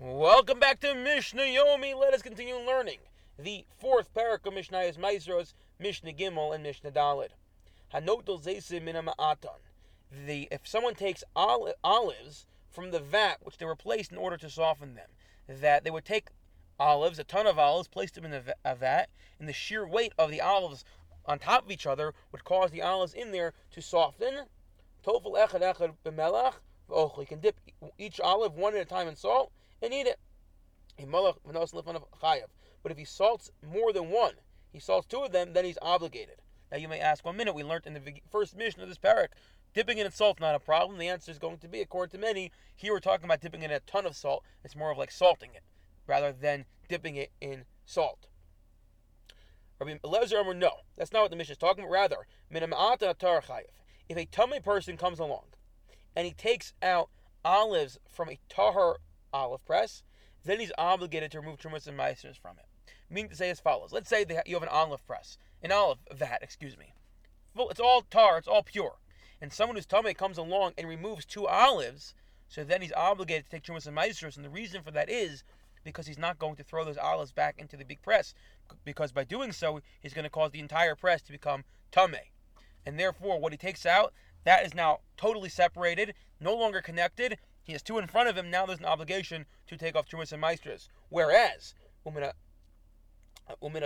[0.00, 1.92] Welcome back to Mishnah Yomi.
[1.92, 2.98] Let us continue learning
[3.36, 7.30] the fourth parak of Mishnah is Maasros, Mishnah Gimel, and Mishnah Dalid.
[7.92, 9.58] Hanotel Zesim Ma'atan.
[10.12, 14.48] The if someone takes olives from the vat which they were placed in order to
[14.48, 15.08] soften them,
[15.48, 16.28] that they would take
[16.78, 19.10] olives, a ton of olives, place them in a vat,
[19.40, 20.84] and the sheer weight of the olives
[21.26, 24.44] on top of each other would cause the olives in there to soften.
[25.04, 26.54] Tofel echad echad b'melach.
[26.88, 27.58] You can dip
[27.98, 29.50] each olive one at a time in salt
[29.82, 30.18] and eat it.
[32.82, 34.34] But if he salts more than one,
[34.72, 36.36] he salts two of them, then he's obligated.
[36.70, 39.28] Now you may ask, one minute, we learned in the first Mishnah of this parak,
[39.74, 40.98] dipping it in salt not a problem.
[40.98, 43.70] The answer is going to be, according to many, here we're talking about dipping in
[43.70, 44.44] a ton of salt.
[44.64, 45.62] It's more of like salting it,
[46.06, 48.26] rather than dipping it in salt.
[49.80, 51.92] Rabbi Eliezer Amr, no, that's not what the Mishnah is talking about.
[51.92, 55.44] Rather, if a tamei person comes along
[56.16, 57.10] and he takes out
[57.44, 58.96] olives from a tahar
[59.32, 60.02] olive press,
[60.44, 62.66] then he's obligated to remove trumas and maasros from it.
[63.10, 66.38] Meaning to say as follows: Let's say you have an olive press, an olive vat,
[66.42, 66.92] excuse me.
[67.54, 68.98] Well, it's all tar, it's all pure,
[69.40, 72.14] and someone whose tamei comes along and removes two olives,
[72.48, 75.42] so then he's obligated to take trumas and maasros, and the reason for that is
[75.84, 78.34] because he's not going to throw those olives back into the big press,
[78.84, 82.14] because by doing so, he's going to cause the entire press to become tame.
[82.84, 84.12] And therefore, what he takes out,
[84.44, 88.50] that is now totally separated, no longer connected, he has two in front of him.
[88.50, 90.88] Now there's an obligation to take off Trumas and Maasros.
[91.10, 91.74] Whereas,
[92.06, 92.32] umina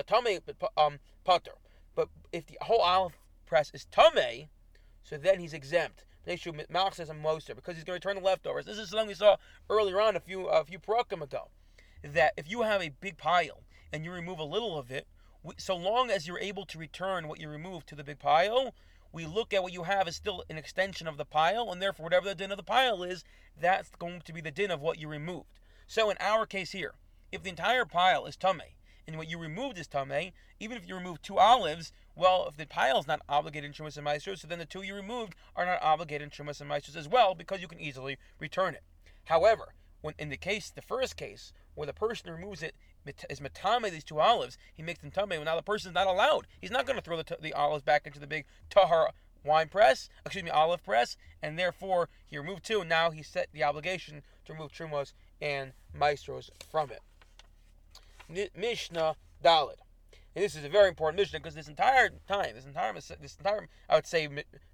[0.07, 0.39] tame
[0.77, 1.55] um, putter.
[1.97, 4.47] But if the whole olive press is tame,
[5.03, 6.05] so then he's exempt.
[6.29, 8.67] Malach says a moser because he's going to return the leftovers.
[8.67, 9.37] This is something we saw
[9.69, 11.49] earlier on a few a few parakim ago.
[12.05, 15.09] That if you have a big pile and you remove a little of it,
[15.59, 18.77] so long as you're able to return what you remove to the big pile,
[19.13, 22.05] we look at what you have as still an extension of the pile, and therefore,
[22.05, 23.25] whatever the din of the pile is,
[23.61, 25.61] that's going to be the din of what you removed.
[25.87, 26.95] So, in our case here,
[27.31, 28.63] if the entire pile is tame,
[29.07, 32.67] and what you removed is tame, even if you remove two olives, well, if the
[32.67, 35.67] pile is not obligated in Trumas and Maasros, so then the two you removed are
[35.67, 38.83] not obligated in Trumas and Maasros as well, because you can easily return it.
[39.25, 42.75] However, when in the case, the first case, where the person removes it
[43.29, 45.29] is matame these two olives, he makes them tame.
[45.31, 46.47] Well, now the person is not allowed.
[46.61, 49.11] He's not going to throw the, the olives back into the big tahar
[49.45, 52.81] wine press, excuse me, olive press, and therefore he removed two.
[52.81, 57.01] And now he set the obligation to remove trumos and maasros from it.
[58.57, 59.77] Mishnah Dalid.
[60.35, 63.69] And this is a very important Mishnah because this entire time, this entire, this entire,
[63.89, 64.29] I would say,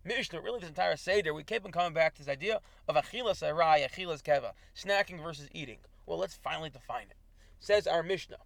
[0.04, 3.42] Mishnah, really this entire Seder, we keep on coming back to this idea of achilas
[3.42, 5.78] arai, achilas keva, snacking versus eating.
[6.08, 7.18] Well, let's finally define it.
[7.60, 8.38] Says our Mishnah.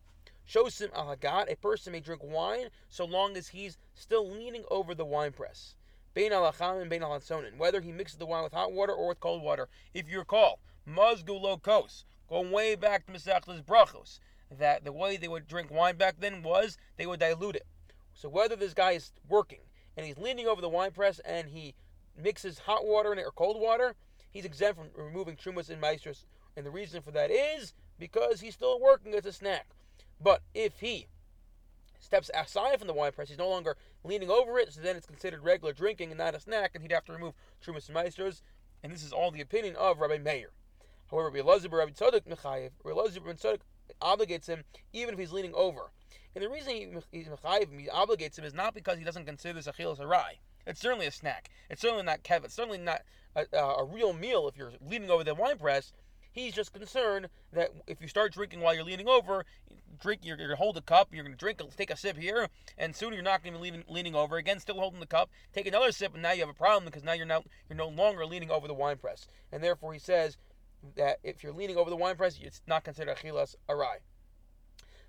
[0.48, 4.96] Shosim al Hagat, a person may drink wine so long as he's still leaning over
[4.96, 5.76] the wine press.
[6.12, 7.20] Bein al and bein al
[7.56, 9.68] whether he mixes the wine with hot water or with cold water.
[9.94, 10.58] If you recall,
[10.88, 14.18] Mazgu Kos, going way back to Mesachlis Brachos,
[14.50, 17.66] that the way they would drink wine back then was they would dilute it.
[18.12, 19.60] So whether this guy is working
[19.96, 21.74] and he's leaning over the wine press and he
[22.20, 23.94] mixes hot water in it or cold water,
[24.32, 26.24] he's exempt from removing trumas and maasros.
[26.56, 29.66] And the reason for that is because he's still working as a snack.
[30.20, 31.06] But if he
[31.98, 35.06] steps aside from the wine press, he's no longer leaning over it, so then it's
[35.06, 38.42] considered regular drinking and not a snack, and he'd have to remove Trumas Maasros.
[38.82, 40.50] And this is all the opinion of Rabbi Meir.
[41.10, 43.60] However, Rabbi Elazar Rabbi Tzadok Mechayev, Rabbi Elazar Ben Tzadok
[44.00, 45.92] obligates him even if he's leaning over.
[46.34, 49.54] And the reason he, he's Mechayev, he obligates him, is not because he doesn't consider
[49.54, 50.38] this achilas arai.
[50.66, 51.50] It's certainly a snack.
[51.69, 52.44] It's certainly not kev.
[52.44, 53.02] It's certainly not
[53.34, 55.92] a, a, real meal if you're leaning over the wine press.
[56.32, 59.44] He's just concerned that if you start drinking while you're leaning over,
[60.00, 62.48] drink, you're, you're to hold a cup, you're to drink, take a sip here,
[62.78, 65.31] and soon you're not to be leaning, leaning over again, still holding the cup.
[65.53, 67.88] Take another sip, and now you have a problem because now you're not you're no
[67.88, 70.38] longer leaning over the wine press, and therefore he says
[70.97, 73.99] that if you're leaning over the wine press, it's not considered achilas arai.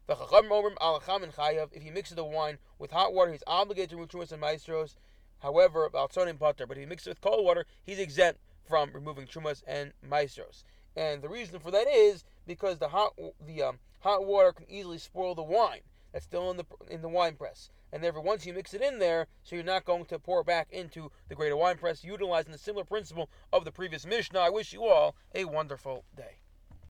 [0.09, 4.95] If he mixes the wine with hot water, he's obligated to remove trumas and maasros.
[5.39, 6.67] However, about baltzonim butter.
[6.67, 10.65] But if he mixes it with cold water, he's exempt from removing trumas and maasros.
[10.95, 13.13] And the reason for that is because the hot
[13.45, 15.81] the um, hot water can easily spoil the wine
[16.11, 17.69] that's still in the in the wine press.
[17.91, 20.71] And therefore, once you mix it in there, so you're not going to pour back
[20.71, 24.39] into the greater wine press, utilizing the similar principle of the previous Mishnah.
[24.39, 26.42] I wish you all a wonderful day.